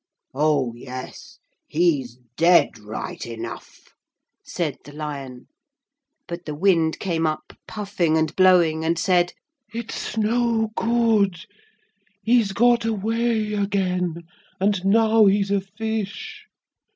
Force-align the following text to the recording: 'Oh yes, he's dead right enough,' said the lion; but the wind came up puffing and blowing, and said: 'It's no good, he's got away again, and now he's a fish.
'Oh 0.33 0.73
yes, 0.75 1.37
he's 1.67 2.17
dead 2.35 2.79
right 2.79 3.23
enough,' 3.23 3.93
said 4.43 4.79
the 4.83 4.91
lion; 4.93 5.45
but 6.27 6.45
the 6.45 6.55
wind 6.55 6.97
came 6.97 7.27
up 7.27 7.53
puffing 7.67 8.17
and 8.17 8.35
blowing, 8.35 8.83
and 8.83 8.97
said: 8.97 9.33
'It's 9.71 10.17
no 10.17 10.71
good, 10.75 11.45
he's 12.23 12.51
got 12.51 12.83
away 12.83 13.53
again, 13.53 14.23
and 14.59 14.83
now 14.83 15.27
he's 15.27 15.51
a 15.51 15.61
fish. 15.61 16.47